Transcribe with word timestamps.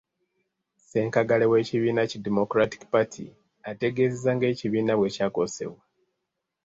Ssenkaggale 0.79 1.45
w’ekibiina 1.51 2.01
ki 2.09 2.17
Democratic 2.27 2.81
Party, 2.93 3.25
ategeezezza 3.69 4.31
ng'ekibiina 4.35 4.93
bwe 4.95 5.09
kyakosebwa. 5.15 5.81